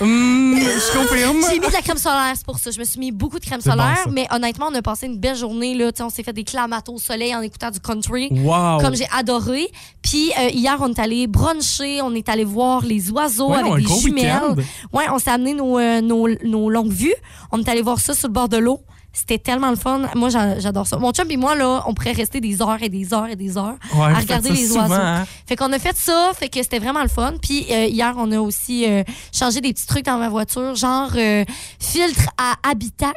[0.00, 1.38] Hum, je confirme.
[1.50, 2.70] J'ai mis de la crème solaire, c'est pour ça.
[2.70, 4.06] Je me suis mis beaucoup de crème bon, solaire.
[4.10, 5.90] mais honnêtement, on a passé une belle journée, là.
[6.00, 8.28] On s'est fait des clamatos au soleil en écoutant du country.
[8.30, 8.78] Wow.
[8.80, 9.68] Comme j'ai adoré.
[10.02, 13.86] Puis euh, hier, on est allé bruncher, on est allé voir les oiseaux Ouais, avec
[13.86, 14.56] des jumelles.
[14.92, 17.14] Ouais, on s'est amené nos, euh, nos, nos longues vues.
[17.52, 18.80] On est allé voir ça sur le bord de l'eau.
[19.16, 20.02] C'était tellement le fun.
[20.16, 20.96] Moi, j'a- j'adore ça.
[20.98, 23.56] Mon chum et moi, là, on pourrait rester des heures et des heures et des
[23.56, 24.94] heures Ouais, à regarder les souvent, oiseaux.
[24.94, 25.24] hein?
[25.46, 27.34] Fait qu'on a fait ça, fait que c'était vraiment le fun.
[27.40, 31.10] Puis euh, hier, on a aussi euh, changé des petits trucs dans ma voiture, genre
[31.16, 31.44] euh,
[31.78, 33.14] filtre à habitacle.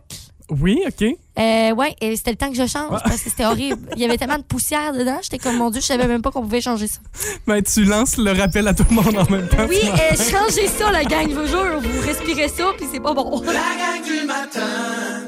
[0.49, 1.05] Oui, OK.
[1.37, 3.77] Euh, ouais, et c'était le temps que je change parce que c'était horrible.
[3.95, 5.19] Il y avait tellement de poussière dedans.
[5.21, 6.99] J'étais comme, mon Dieu, je savais même pas qu'on pouvait changer ça.
[7.45, 9.65] Ben, tu lances le rappel à tout le monde en même temps.
[9.69, 11.79] Oui, euh, changez ça, la gang, je vous jure.
[11.81, 13.41] Vous respirez ça, puis c'est pas bon.
[13.45, 14.61] La gang du matin.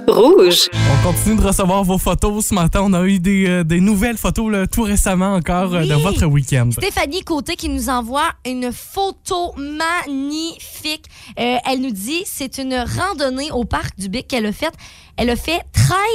[0.08, 0.70] Rouge.
[0.74, 2.82] On continue de recevoir vos photos ce matin.
[2.84, 6.02] On a eu des, euh, des nouvelles photos là, tout récemment encore euh, de Oui.
[6.02, 6.70] votre week-end.
[6.72, 11.06] Stéphanie Côté qui nous envoie une photo magnifique.
[11.40, 14.74] Euh, elle nous dit c'est une randonnée au parc du Bic qu'elle a faite.
[15.18, 15.60] Elle a fait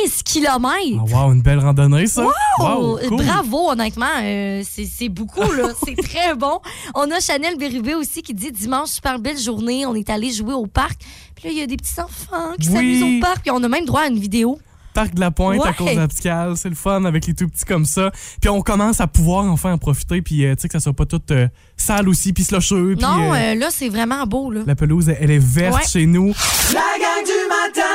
[0.02, 0.70] 13 km.
[1.12, 2.24] Ah, wow, une belle randonnée, ça.
[2.60, 3.24] Oh, cool.
[3.24, 4.06] Bravo, honnêtement.
[4.22, 5.68] euh, c'est beaucoup, là.
[5.84, 6.60] c'est très bon.
[6.94, 9.84] On a Chanel Bérubé aussi qui dit dimanche, super belle journée.
[9.86, 11.00] On est allé jouer au parc.
[11.34, 12.74] Puis là, il y a des petits enfants qui Oui.
[12.74, 13.42] s'amusent au parc.
[13.42, 14.58] Puis on a même droit à une vidéo.
[14.94, 16.56] parc de la Pointe à cause d'Abscal.
[16.56, 18.10] C'est le fun avec les tout petits comme ça.
[18.40, 20.22] Puis on commence à pouvoir enfin en profiter.
[20.22, 22.94] Puis euh, tu sais que ça soit pas tout euh, sale aussi, puis slusheux.
[22.96, 24.60] Puis Non, euh, euh, là, c'est vraiment beau, là.
[24.66, 25.82] la pelouse, elle est verte Ouais.
[25.88, 26.32] chez nous.
[26.72, 27.90] La gang du matin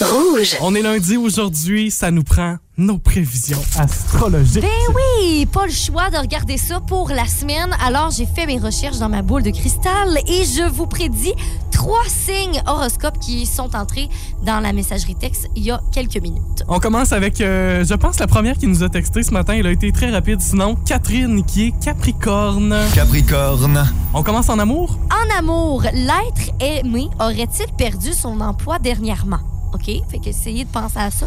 [0.00, 0.56] Rouge.
[0.60, 4.62] On est lundi aujourd'hui, ça nous prend nos prévisions astrologiques.
[4.62, 7.74] Ben oui, pas le choix de regarder ça pour la semaine.
[7.84, 11.32] Alors, j'ai fait mes recherches dans ma boule de cristal et je vous prédis
[11.72, 14.08] trois signes horoscopes qui sont entrés
[14.44, 16.62] dans la messagerie texte il y a quelques minutes.
[16.68, 19.54] On commence avec, euh, je pense, la première qui nous a texté ce matin.
[19.54, 20.40] Elle a été très rapide.
[20.40, 22.76] Sinon, Catherine, qui est Capricorne.
[22.94, 23.84] Capricorne.
[24.14, 24.96] On commence en amour?
[25.10, 29.40] En amour, l'être aimé aurait-il perdu son emploi dernièrement?
[29.74, 29.84] OK?
[30.08, 31.26] Fait que essayez de penser à ça.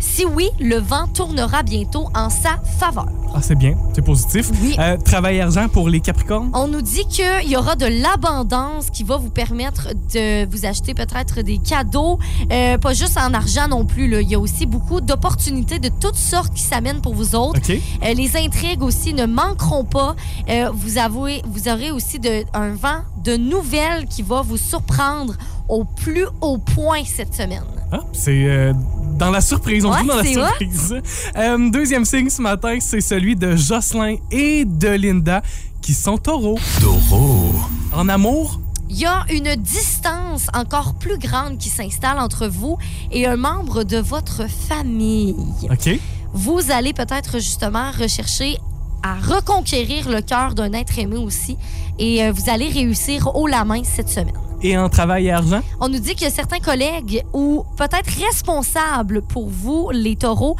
[0.00, 3.06] Si oui, le vent tournera bientôt en sa faveur.
[3.34, 4.50] Ah, c'est bien, c'est positif.
[4.60, 4.74] Oui.
[4.78, 6.50] Euh, travail argent pour les Capricornes?
[6.54, 10.92] On nous dit qu'il y aura de l'abondance qui va vous permettre de vous acheter
[10.92, 12.18] peut-être des cadeaux,
[12.50, 14.08] euh, pas juste en argent non plus.
[14.08, 14.20] là.
[14.20, 17.60] Il y a aussi beaucoup d'opportunités de toutes sortes qui s'amènent pour vous autres.
[17.60, 17.70] OK.
[18.02, 20.16] Euh, les intrigues aussi ne manqueront pas.
[20.48, 25.34] Euh, vous, avouez, vous aurez aussi de- un vent de nouvelles qui va vous surprendre
[25.68, 27.62] au plus haut point cette semaine.
[27.92, 28.72] Ah, c'est euh,
[29.18, 29.84] dans la surprise.
[29.84, 30.94] On Ouais, joue dans la surprise.
[31.36, 35.42] Euh, deuxième signe ce matin, c'est celui de Jocelyn et de Linda
[35.82, 36.58] qui sont taureaux.
[36.80, 37.52] Taureau.
[37.94, 42.76] En amour, Il y a une distance encore plus grande qui s'installe entre vous
[43.10, 45.34] et un membre de votre famille.
[45.70, 45.98] OK.
[46.34, 48.56] Vous allez peut-être justement rechercher
[49.02, 51.56] à reconquérir le cœur d'un être aimé aussi
[51.98, 54.32] et euh, vous allez réussir haut la main cette semaine.
[54.62, 58.10] Et en travail et argent, On nous dit qu'il y a certains collègues ou peut-être
[58.24, 60.56] responsables pour vous, les taureaux,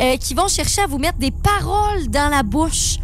[0.00, 2.96] euh, qui vont chercher à vous mettre des paroles dans la bouche.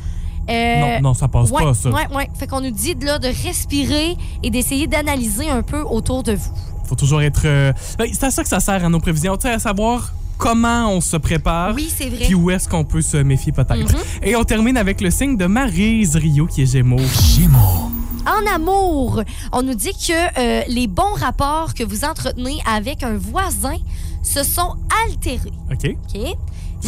[0.50, 1.88] Euh, non, non, ça passe ouais, pas, ça.
[1.90, 2.28] Ouais, ouais.
[2.38, 6.52] Fait qu'on nous dit là, de respirer et d'essayer d'analyser un peu autour de vous.
[6.84, 7.42] Faut toujours être.
[7.44, 10.12] euh, ben, c'est à ça que ça sert à nos prévisions, tu sais, à savoir
[10.38, 11.74] comment on se prépare.
[11.74, 12.24] Oui, c'est vrai.
[12.24, 13.92] Puis où est-ce qu'on peut se méfier peut-être.
[13.92, 14.00] Mhm.
[14.24, 16.98] Et on termine avec le signe de Maryse Rio qui est Gémeaux.
[17.36, 17.91] Gémeaux.
[18.26, 23.16] En amour, on nous dit que euh, les bons rapports que vous entretenez avec un
[23.16, 23.76] voisin
[24.22, 25.52] se sont altérés.
[25.70, 25.96] OK?
[26.14, 26.36] OK?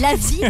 [0.01, 0.41] La vie.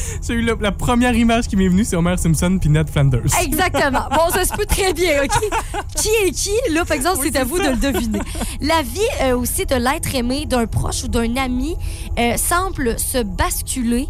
[0.26, 3.22] J'ai eu la première image qui m'est venue, c'est Homer Simpson puis Ned Flanders.
[3.42, 4.08] Exactement.
[4.10, 5.50] Bon, ça se peut très bien, OK?
[5.96, 6.50] Qui est qui?
[6.72, 8.20] Là, par exemple, c'est à vous de le deviner.
[8.60, 11.76] La vie euh, aussi de l'être aimé d'un proche ou d'un ami
[12.18, 14.08] euh, semble se basculer.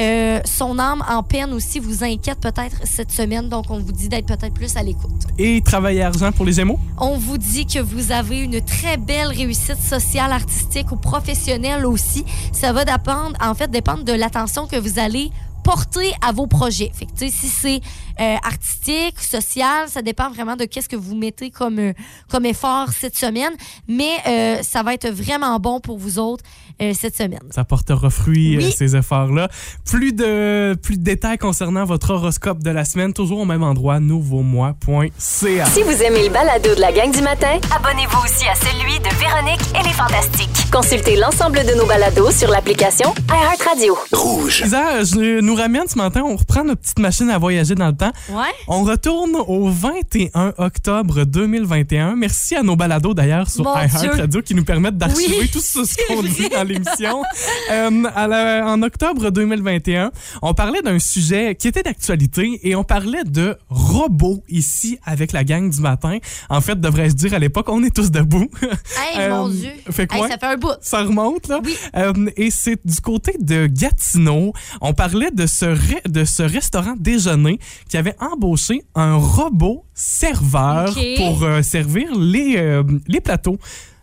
[0.00, 4.08] Euh, son âme en peine aussi vous inquiète peut-être cette semaine, donc on vous dit
[4.08, 5.10] d'être peut-être plus à l'écoute.
[5.38, 6.78] Et travail et argent pour les Gémeaux?
[6.98, 12.24] On vous dit que vous avez une très belle réussite sociale, artistique ou professionnelle aussi.
[12.52, 15.30] Ça va dépendre, en fait, dépendre de l'attention que vous allez
[15.62, 16.90] porter à vos projets.
[16.92, 17.80] Fait que, tu sais, si c'est
[18.20, 21.92] euh, artistique, social, ça dépend vraiment de qu'est-ce que vous mettez comme, euh,
[22.28, 23.52] comme effort cette semaine.
[23.88, 26.44] Mais euh, ça va être vraiment bon pour vous autres
[26.80, 27.40] euh, cette semaine.
[27.50, 28.64] Ça portera fruit, Oui.
[28.66, 29.48] euh, ces efforts-là.
[29.84, 34.00] Plus de, plus de détails concernant votre horoscope de la semaine, toujours au même endroit,
[34.00, 35.66] nouveaumois.ca.
[35.66, 39.08] Si vous aimez le balado de la gang du matin, abonnez-vous aussi à celui de
[39.18, 40.70] Véronique et les Fantastiques.
[40.72, 43.96] Consultez l'ensemble de nos balados sur l'application iHeartRadio.
[44.12, 44.62] Rouge.
[44.66, 47.96] Isa, je nous ramène ce matin, on reprend notre petite machine à voyager dans le
[47.96, 48.12] temps.
[48.30, 48.44] Ouais?
[48.68, 52.16] On retourne au 21 octobre 2021.
[52.16, 56.22] Merci à nos balados d'ailleurs sur iHeartRadio qui nous permettent d'archiver Oui, tout ce qu'on
[56.22, 56.48] dit.
[56.62, 57.22] Dans l'émission.
[57.70, 60.10] Euh, en octobre 2021,
[60.42, 65.44] on parlait d'un sujet qui était d'actualité et on parlait de robots ici avec la
[65.44, 66.18] gang du matin.
[66.48, 68.48] En fait, devrais-je dire à l'époque, on est tous debout.
[68.62, 69.70] Hey, Euh, mon Dieu!
[69.90, 70.28] fait Hey, ouais.
[70.28, 70.72] ça fait un bout.
[70.80, 71.60] Ça remonte, là?
[71.62, 71.76] Oui.
[71.96, 74.52] Euh, et c'est du côté de Gatineau.
[74.80, 75.76] On parlait de ce,
[76.08, 83.58] de ce restaurant déjeuner qui avait embauché un robot serveur pour servir les, les plateaux,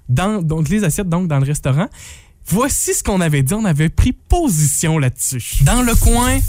[0.08, 1.88] dans, donc les assiettes donc dans le restaurant.
[2.50, 3.54] Voici ce qu'on avait dit.
[3.54, 5.64] On avait pris position là-dessus.
[5.64, 6.40] Dans le coin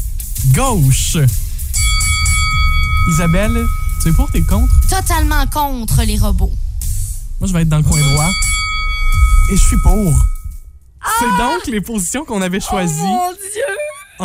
[0.55, 1.17] gauche.
[3.11, 3.67] Isabelle,
[4.03, 4.73] tu es pour tes contre?
[4.89, 6.53] Totalement contre les robots.
[7.41, 8.31] Moi, je vais être dans le coin droit.
[9.53, 10.15] Et je suis pour.
[11.19, 13.77] C'est donc les positions qu'on avait choisies Oh Dieu!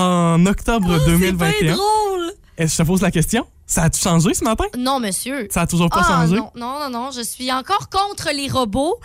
[0.01, 1.61] en octobre Oh, C'est 2021.
[1.61, 2.31] bien drôle!
[2.57, 3.45] Est-ce que je te pose la question?
[3.67, 4.65] Ça a-tu changé ce matin?
[4.77, 5.47] Non, monsieur.
[5.49, 6.35] Ça a toujours pas Ah, changé?
[6.35, 8.95] non, non, non, non, je suis encore contre les robots.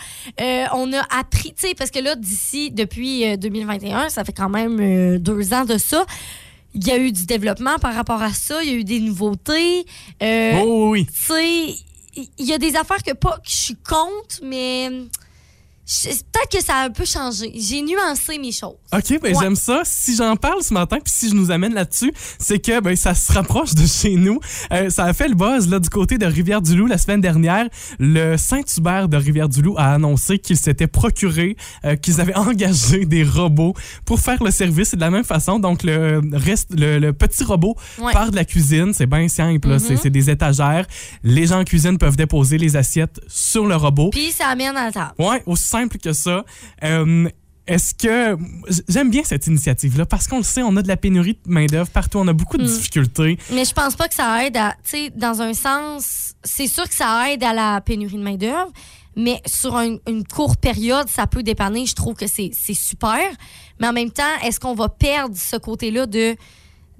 [0.40, 4.32] Euh, on a appris, tu sais, parce que là, d'ici, depuis euh, 2021, ça fait
[4.34, 6.04] quand même euh, deux ans de ça.
[6.74, 9.00] Il y a eu du développement par rapport à ça, il y a eu des
[9.00, 9.86] nouveautés.
[10.22, 11.06] Euh, Oh oui, oui.
[11.06, 11.74] Tu sais,
[12.38, 14.90] il y a des affaires que pas que je suis contre, mais
[16.04, 17.52] peut-être que ça a un peu changé.
[17.56, 18.76] J'ai nuancé mes choses.
[18.92, 19.40] OK, ben Ouais.
[19.40, 19.82] j'aime ça.
[19.84, 23.14] Si j'en parle ce matin, puis si je nous amène là-dessus, c'est que ben, ça
[23.14, 24.38] se rapproche de chez nous.
[24.72, 27.66] Euh, ça a fait le buzz là, du côté de Rivière-du-Loup la semaine dernière.
[27.98, 33.74] Le Saint-Hubert de Rivière-du-Loup a annoncé qu'il s'était procuré, euh, qu'ils avaient engagé des robots
[34.04, 34.92] pour faire le service.
[34.92, 38.12] Et de la même façon, donc le, reste, le, le petit robot Ouais.
[38.12, 38.92] part de la cuisine.
[38.94, 39.68] C'est bien simple.
[39.68, 39.78] Mhm.
[39.78, 40.86] C'est- des étagères.
[41.22, 44.10] Les gens en cuisine peuvent déposer les assiettes sur le robot.
[44.10, 45.12] Puis ça amène à la table.
[45.20, 46.44] Ouais, aussi simple que ça.
[46.84, 47.28] Euh,
[47.66, 48.36] est-ce que
[48.88, 51.66] j'aime bien cette initiative-là parce qu'on le sait, on a de la pénurie de main
[51.66, 52.66] d'œuvre partout, on a beaucoup de Mm.
[52.66, 53.38] difficultés.
[53.52, 54.72] Mais je pense pas que ça aide à.
[54.82, 58.72] Tu sais, dans un sens, c'est sûr que ça aide à la pénurie de main-d'œuvre,
[59.16, 61.86] mais sur un- une courte période, ça peut dépanner.
[61.86, 63.20] Je trouve que c'est c'est super.
[63.78, 66.34] Mais en même temps, est-ce qu'on va perdre ce côté-là de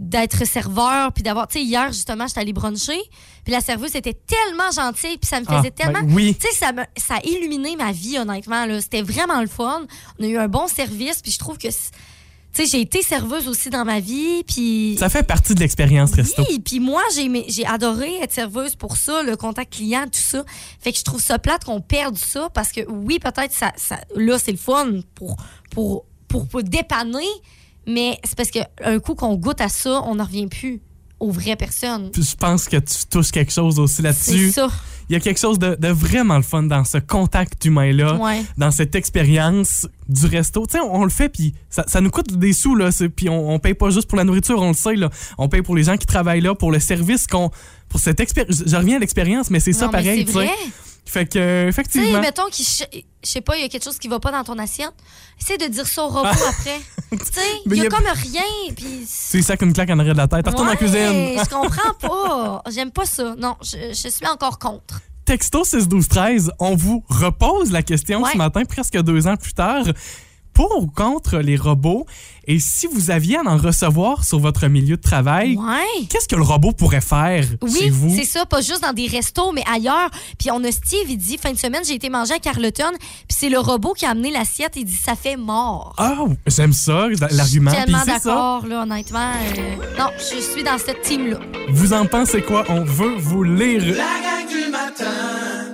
[0.03, 2.99] d'être serveur puis d'avoir tu sais hier justement j'étais allée bruncher
[3.45, 6.35] puis la serveuse était tellement gentille puis ça me faisait Ah, ben tellement oui.
[6.41, 9.83] tu sais ça me- ça a illuminé ma vie honnêtement là c'était vraiment le fun
[10.19, 11.75] on a eu un bon service puis je trouve que tu
[12.55, 16.43] sais j'ai été serveuse aussi dans ma vie puis Ça fait partie de l'expérience resto.
[16.49, 17.03] oui, puis moi,
[17.49, 20.45] j'ai adoré être serveuse pour ça, le contact client, tout ça.
[20.81, 24.01] Fait que je trouve ça plate qu'on perde ça parce que oui, peut-être ça, ça
[24.17, 25.37] là, c'est le fun pour,
[25.71, 27.29] pour, pour, pour dépanner,
[27.87, 30.81] mais c'est parce qu'un coup qu'on goûte à ça, on n'en revient plus
[31.19, 32.11] aux vraies personnes.
[32.17, 34.53] Je pense que tu touches quelque chose aussi C'est là-dessus.
[34.53, 34.69] ça.
[35.11, 38.43] Il y a quelque chose de, de vraiment le fun dans ce contact humain-là, Ouais.
[38.57, 40.65] dans cette expérience du resto.
[40.67, 42.93] Tu sais, on, on le fait, puis ça, ça nous coûte des sous, là.
[42.93, 45.11] c'est- Puis on, on paye pas juste pour la nourriture, on le sait, là.
[45.37, 47.51] On paye pour les gens qui travaillent là, pour le service qu'on.
[47.89, 48.63] Pour cette expérience.
[48.65, 50.49] Je reviens à l'expérience, mais c'est ça Non, pareil, c'est sais.
[51.11, 52.21] Fait que, euh, Tu sais, effectivement.
[52.21, 54.57] mettons qu'il je sais pas, il y a quelque chose qui va pas dans ton
[54.59, 54.93] assiette.
[55.41, 56.81] Essaye de dire ça au robot après.
[57.11, 58.43] Tu sais, il y a comme rien
[58.77, 60.47] puis Tu lui sacs une claque en arrière de la tête.
[60.47, 61.37] Retourne en Ouais, cuisine.
[61.39, 62.63] Je comprends pas.
[62.71, 63.35] J'aime pas ça.
[63.37, 65.01] Non, je, je suis encore contre.
[65.25, 68.31] Texto 6 12 13, on vous repose la question Ouais.
[68.33, 69.85] ce matin, presque deux ans plus tard.
[70.53, 72.07] Pour ou contre les robots?
[72.47, 76.07] Et si vous aviez à en recevoir sur votre milieu de travail, Ouais.
[76.09, 78.15] qu'est-ce que le robot pourrait faire chez Oui, vous?
[78.17, 80.11] c'est ça, pas juste dans des restos, mais ailleurs.
[80.39, 83.37] Puis on a Steve, il dit, fin de semaine, j'ai été manger à Carleton, puis
[83.39, 85.95] c'est le robot qui a amené l'assiette, il dit, ça fait mort.
[85.99, 87.31] Ah, j'aime ça, l'argument.
[87.31, 88.17] Je suis Puis tellement c'est ça.
[88.31, 89.33] d'accord, là, honnêtement.
[89.59, 91.39] euh, non, je suis dans cette team-là.
[91.71, 92.65] Vous en pensez quoi?
[92.69, 93.83] On veut vous lire.
[93.85, 95.05] La gang du matin.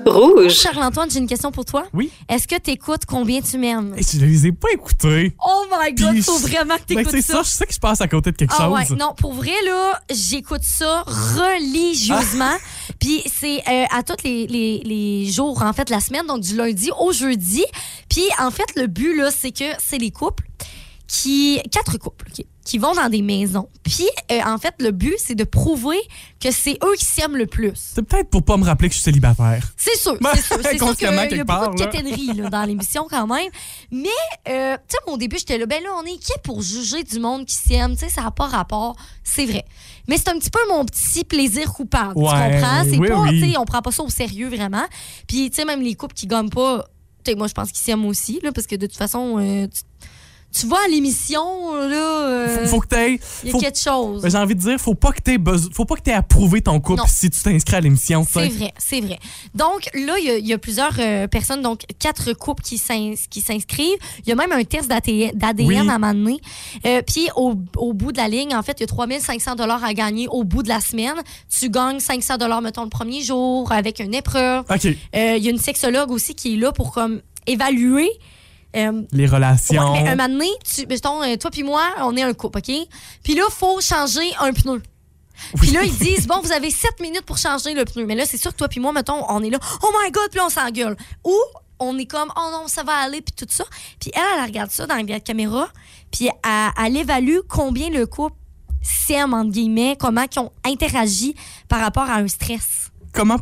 [0.06, 0.52] Rouge.
[0.52, 1.84] Charles-Antoine, j'ai une question pour toi.
[1.92, 2.10] Oui.
[2.28, 3.92] Est-ce que t'écoutes combien tu m'aimes?
[3.96, 5.34] Et je les ai pas écoutés.
[5.44, 7.34] Oh my God, faut je- vraiment que Ben, t'écoutes c'est ça.
[7.34, 8.96] ça, je sais que je passe à côté de quelque Ah ouais, chose.
[8.96, 12.54] non, pour vrai, là, j'écoute ça religieusement.
[13.00, 16.56] Puis c'est euh, à tous les, les, les jours, en fait, la semaine, donc du
[16.56, 17.64] lundi au jeudi.
[18.08, 20.44] Puis en fait, le but, là, c'est que c'est les couples
[21.06, 21.60] qui...
[21.70, 23.68] Quatre couples, OK, qui vont dans des maisons.
[23.84, 25.96] Puis, euh, en fait, le but, c'est de prouver
[26.40, 27.72] que c'est eux qui s'aiment le plus.
[27.74, 29.72] C'est peut-être pour pas me rappeler que je suis célibataire.
[29.76, 30.56] C'est sûr, c'est sûr.
[30.62, 33.48] C'est sûr qu'il y a quelque beaucoup part, de quétainerie là, dans l'émission quand même.
[33.92, 34.08] Mais,
[34.48, 37.20] euh, tu sais, au début, j'étais là, ben là, on est qui pour juger du
[37.20, 37.92] monde qui s'aime?
[37.94, 38.96] Tu sais, ça n'a pas rapport.
[39.22, 39.64] C'est vrai.
[40.08, 42.14] Mais c'est un petit peu mon petit plaisir coupable.
[42.14, 42.26] tu Ouais,
[42.58, 42.84] comprends?
[42.84, 43.40] C'est oui, pas, oui.
[43.40, 44.84] tu sais, on prend pas ça au sérieux vraiment.
[45.28, 46.84] Puis, tu sais, même les couples qui gomment pas,
[47.24, 49.66] tu sais, moi, je pense qu'ils s'aiment aussi, là, parce que de toute façon, euh,
[49.66, 49.82] tu,
[50.58, 53.20] tu vois à l'émission, là, euh, Faut, faut que t'aies.
[53.42, 54.22] il y a faut- quelque chose.
[54.22, 56.62] Ben, J'ai envie de dire, faut pas que t'aies besoin- faut pas que t'aies approuvé
[56.62, 57.06] ton couple Non.
[57.08, 58.26] si tu t'inscris à l'émission.
[58.30, 59.18] C'est vrai, c'est vrai.
[59.54, 62.78] Donc là, il y a- il y, a plusieurs euh, personnes, donc quatre couples qui
[62.78, 63.98] s'ins- qui s'inscrivent.
[64.24, 65.32] Il y a même un test d'ADN
[65.66, 65.76] Oui.
[65.76, 66.40] à un moment donné.
[66.86, 69.84] Euh, Puis au, au bout de la ligne, en fait, il y a 3500 dollars
[69.84, 71.14] à gagner au bout de la semaine.
[71.50, 74.64] Tu gagnes 500 dollars, mettons, le premier jour avec une épreuve.
[74.70, 74.86] OK.
[74.86, 78.08] Euh, Il y a une sexologue aussi qui est là pour comme évaluer.
[78.76, 79.92] Euh, Les relations.
[79.92, 82.58] Ouais, mais un moment donné, tu, mettons, euh, toi puis moi, on est un couple,
[82.58, 82.72] OK?
[83.22, 84.82] Puis là, il faut changer un pneu.
[85.56, 88.06] Puis là, ils disent, bon, vous avez 7 minutes pour changer le pneu.
[88.06, 90.28] Mais là, c'est sûr que toi puis moi, mettons, on est là, oh my God,
[90.30, 90.96] puis là, on s'engueule.
[91.24, 91.36] Ou
[91.78, 93.64] on est comme, oh non, ça va aller, puis tout ça.
[94.00, 95.68] Puis elle, elle regarde ça dans la caméra,
[96.10, 98.36] puis elle, elle évalue combien le couple
[98.86, 101.34] s'aime, entre guillemets, comment ils ont interagi
[101.68, 102.90] par rapport à un stress.
[103.12, 103.38] Comment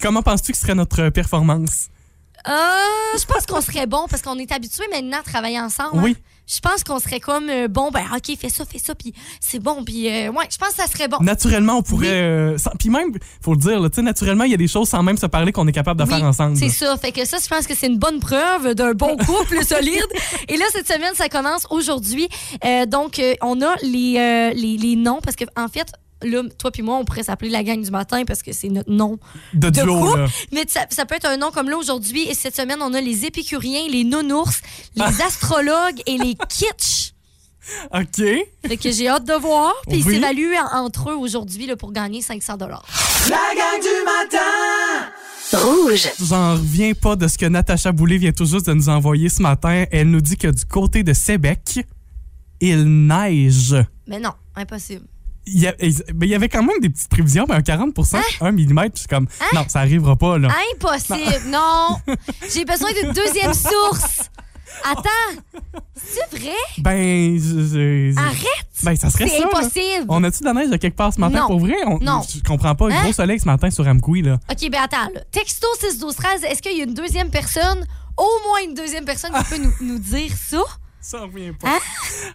[0.00, 1.88] comment penses-tu que serait notre performance?
[2.48, 5.98] Euh, je pense qu'on serait bon parce qu'on est habitués maintenant à travailler ensemble.
[5.98, 6.02] hein.
[6.04, 6.16] Oui.
[6.52, 9.60] Je pense qu'on serait comme euh, bon, ben ok, fais ça, fais ça, puis c'est
[9.60, 11.18] bon, puis euh, ouais, je pense que ça serait bon.
[11.20, 12.56] Naturellement, on pourrait.
[12.76, 15.16] Puis même, faut le dire, tu sais, naturellement, il y a des choses sans même
[15.16, 16.56] se parler qu'on est capable de Oui, faire ensemble.
[16.56, 16.96] C'est ça.
[16.96, 20.02] Fait que ça, je pense que c'est une bonne preuve d'un bon couple solide.
[20.48, 22.28] Et là, cette semaine, ça commence aujourd'hui.
[22.88, 25.86] Donc, on a les, les, les noms parce que en fait,
[26.22, 28.90] là, toi puis moi, on pourrait s'appeler la gang du matin parce que c'est notre
[28.90, 29.18] nom
[29.54, 30.18] De de duo, couple.
[30.20, 30.26] là.
[30.52, 32.28] Mais ça, ça peut être un nom comme là aujourd'hui.
[32.28, 34.60] Et cette semaine, on a les épicuriens, les nounours,
[34.96, 35.26] les Ah.
[35.26, 37.12] astrologues et les kitsch.
[37.94, 38.24] OK.
[38.66, 39.72] Fait que j'ai hâte de voir.
[39.88, 40.14] Puis ils Oui.
[40.14, 45.08] s'évaluent en- entre eux aujourd'hui là, pour gagner 500 La gang du matin
[45.52, 46.08] Rouge.
[46.22, 49.42] J'en reviens pas de ce que Natacha Boulay vient tout juste de nous envoyer ce
[49.42, 49.84] matin.
[49.90, 51.80] Elle nous dit que du côté de Sébec,
[52.60, 53.74] il neige.
[54.06, 55.06] Mais non, impossible.
[55.46, 57.98] Il y, a- ben, il y avait quand même des petites prévisions, mais un 40
[58.40, 60.48] 1 mm, je suis comme, non, ça arrivera pas, là.
[60.74, 61.96] Impossible, non.
[62.54, 64.30] J'ai besoin d'une deuxième source.
[64.84, 65.40] Attends,
[65.96, 66.54] c'est vrai?
[66.78, 68.66] Ben, je- je- Arrête!
[68.84, 69.42] ben, ça serait C'est ça.
[69.42, 69.46] là.
[69.48, 70.06] impossible.
[70.08, 71.46] On a-tu de la neige de quelque part ce matin Non.
[71.48, 71.74] pour vrai?
[71.86, 72.22] On- Non.
[72.22, 72.86] Je comprends pas.
[72.90, 73.02] Hein?
[73.02, 74.38] Gros soleil ce matin sur Amkoui, là.
[74.50, 75.10] OK, ben attends.
[75.14, 75.20] là.
[75.32, 77.84] Texto 6 12 13 est-ce qu'il y a une deuxième personne,
[78.16, 80.62] au moins une deuxième personne qui peut nous, nous dire ça?
[81.02, 81.78] Ça revient pas.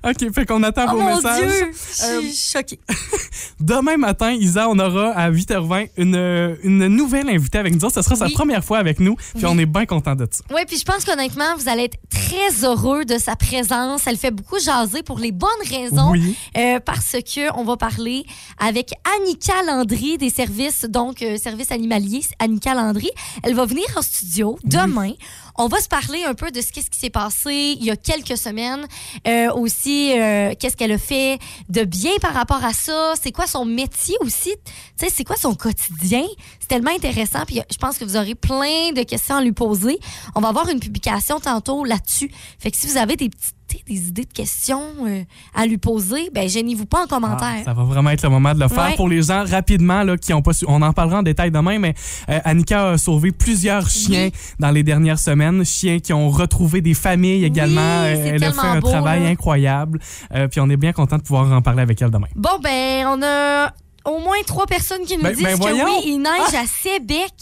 [0.10, 0.92] OK, fait qu'on attend Hein?
[0.94, 1.40] Oh vos mon messages.
[1.46, 1.68] Dieu!
[1.68, 2.80] Euh, Je suis choquée.
[3.60, 7.90] Demain matin, Isa, on aura à 8h20 une, une nouvelle invitée avec nous.
[7.90, 9.46] Ce sera sa première fois avec nous, puis Oui.
[9.48, 10.44] on est bien content de ça.
[10.54, 14.08] Oui, puis je pense qu'honnêtement, vous allez être très heureux de sa présence.
[14.08, 16.12] Elle fait beaucoup jaser pour les bonnes raisons.
[16.12, 16.36] Oui.
[16.58, 18.26] Euh, parce que on va parler
[18.60, 22.22] avec Annika Landry des services, donc euh, services animaliers.
[22.40, 23.10] Annika Landry,
[23.44, 25.12] elle va venir en studio demain.
[25.58, 27.96] On va se parler un peu de ce qu'est-ce qui s'est passé il y a
[27.96, 28.86] quelques semaines,
[29.28, 31.40] Euh, aussi euh, qu'est-ce qu'elle a fait
[31.70, 35.36] de bien par rapport à ça, c'est quoi son métier aussi, tu sais, c'est quoi
[35.36, 36.24] son quotidien?
[36.60, 39.98] C'est tellement intéressant, puis je pense que vous aurez plein de questions à lui poser.
[40.36, 42.32] On va avoir une publication tantôt là-dessus.
[42.60, 43.56] Fait que si vous avez des petites
[43.88, 45.24] des idées de questions euh,
[45.54, 47.62] à lui poser, ben gênez-vous pas en Ah, commentaire.
[47.66, 48.90] ça va vraiment être le moment de le faire.
[48.90, 48.96] Ouais.
[48.96, 51.78] Pour les gens rapidement là, qui ont pas su, on en parlera en détail demain,
[51.80, 51.94] mais
[52.30, 56.94] euh, Annika a sauvé plusieurs chiens dans les dernières semaines, chiens qui ont retrouvé des
[56.94, 57.82] familles également.
[58.04, 59.30] Oui, Euh, elle a fait un beau, travail là.
[59.30, 60.00] incroyable.
[60.34, 62.28] Euh, puis on est bien content de pouvoir en parler avec elle demain.
[62.36, 63.74] Bon, ben, on a
[64.06, 67.34] au moins trois personnes qui nous Ben- disent ben que oui, il neige à Sébec.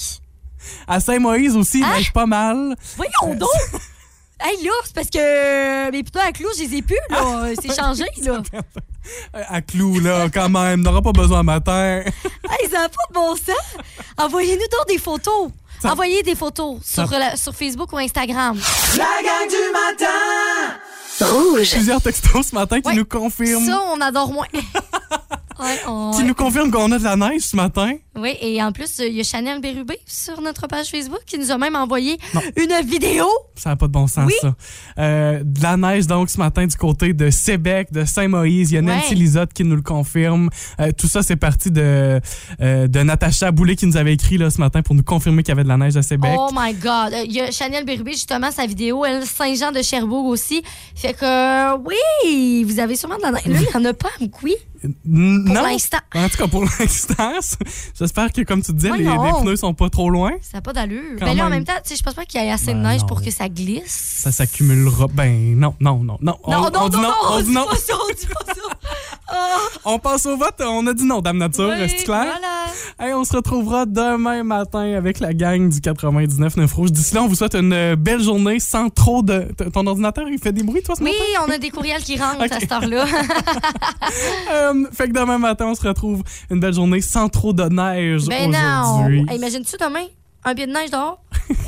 [0.88, 1.95] À Saint-Moïse aussi, il Hein?
[1.97, 2.75] neige pas mal.
[2.95, 3.49] Voyons donc!
[4.45, 7.45] Hey, là, c'est parce que mes putains à clous, je les ai plus, là.
[7.62, 8.41] C'est changé, là.
[9.36, 10.82] Euh, À Clou, là, quand même.
[10.82, 12.01] N'aura pas besoin matin.
[12.49, 13.77] Hey, ça n'a pas de bon sens.
[14.17, 15.49] Envoyez-nous donc des photos.
[15.82, 18.58] Ça- Envoyez des photos Ça- sur, la- sur Facebook ou Instagram.
[18.97, 20.79] La gang du matin
[21.21, 21.71] Rouge.
[21.71, 22.95] Plusieurs textos ce matin qui Ouais.
[22.95, 23.65] nous confirment.
[23.65, 24.47] Ça, on adore moins.
[25.60, 27.93] Ouais, on- Qui nous confirment qu'on a de la neige ce matin.
[28.15, 31.49] Oui, et en plus, il y a Chanel Bérubé sur notre page Facebook qui nous
[31.52, 32.41] a même envoyé Non.
[32.56, 33.26] une vidéo.
[33.56, 34.34] Ça n'a pas de bon sens, Oui.
[34.39, 34.54] ça.
[34.99, 38.71] Euh, de la neige, donc, ce matin, du côté de Sébec, de Saint-Moïse.
[38.71, 39.15] Il y a Nancy Ouais.
[39.15, 40.49] Lisotte qui nous le confirme.
[40.80, 42.19] Euh, tout ça, c'est parti de,
[42.62, 45.49] euh, de Natacha Boulet qui nous avait écrit là, ce matin pour nous confirmer qu'il
[45.49, 46.32] y avait de la neige à Sébec.
[46.38, 47.13] Oh my God.
[47.26, 50.62] Il y a Chanel Bérubé, justement, sa vidéo, elle, Saint-Jean de Cherbourg aussi.
[50.95, 53.45] Fait que, oui, vous avez sûrement de la neige.
[53.47, 54.10] Là, il n'y en a pas,
[54.43, 55.63] oui, pour non.
[55.63, 55.97] l'instant.
[56.13, 57.32] En tout cas, pour l'instant,
[58.03, 60.31] j'espère que, comme tu disais, les, les pneus sont pas trop loin.
[60.41, 61.01] Ça n'a pas d'allure.
[61.19, 61.63] Quand Ben là, en même.
[61.65, 63.07] temps, je pense pas qu'il y ait assez de neige non.
[63.07, 64.19] pour que ça glisse.
[64.23, 65.07] Ça s'accumulera.
[65.07, 66.37] Ben, non, non, non, non.
[66.43, 67.65] On, Non, non, on non, dit non, non, on dit non.
[67.67, 68.61] pas ça, on dit pas ça.
[69.35, 70.61] Ah, On passe au vote.
[70.63, 71.71] On a dit non, Dame Nature.
[71.75, 72.23] oui, Est-ce clair?
[72.25, 72.65] Voilà.
[72.99, 76.91] Hey, on se retrouvera demain matin avec la gang du 99.9 Rouge.
[76.91, 79.47] D'ici là, on vous souhaite une euh, belle journée sans trop de...
[79.73, 81.45] Ton ordinateur, il fait des bruits, toi, ce Oui, matin?
[81.47, 82.51] on a des courriels qui rentrent Ok.
[82.51, 83.05] à cette heure-là.
[84.51, 87.63] Euh, fait que demain matin, on se retrouve une belle journée sans trop de
[87.93, 88.93] neige ben non.
[88.95, 89.25] aujourd'hui.
[89.29, 90.06] Hey, Imagine-tu demain?
[90.45, 91.19] Un pied de neige dehors?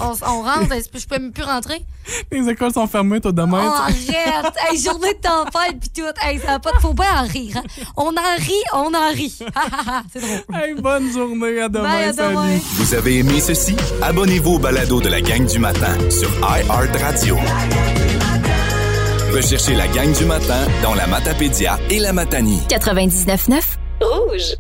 [0.01, 1.85] on, on rentre, est-ce que je peux même plus rentrer?
[2.31, 3.63] Les écoles sont fermées, toi, demain.
[3.65, 4.53] Oh, arrête!
[4.69, 6.03] Hey, journée de tempête pis tout.
[6.21, 6.77] Hey, ça a pas de...
[6.79, 7.55] Faut bien en rire.
[7.57, 7.63] hein.
[7.95, 9.39] On en rit, on en rit.
[10.13, 10.61] C'est drôle.
[10.61, 11.61] Hey, bonne journée.
[11.61, 11.83] À demain.
[11.89, 12.35] Bye, à salut.
[12.35, 12.57] demain.
[12.73, 13.75] Vous avez aimé ceci?
[14.01, 17.37] Abonnez-vous au balado de la gang du matin sur iHeartRadio.
[19.33, 22.61] Recherchez la gang du matin dans la Matapédia et la Matanie.
[22.69, 23.61] 99.9
[24.01, 24.55] Rouge.